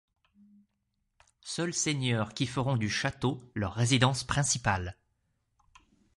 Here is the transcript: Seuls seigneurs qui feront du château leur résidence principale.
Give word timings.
Seuls 1.41 1.75
seigneurs 1.75 2.33
qui 2.33 2.47
feront 2.47 2.75
du 2.75 2.89
château 2.89 3.39
leur 3.53 3.73
résidence 3.75 4.23
principale. 4.23 4.97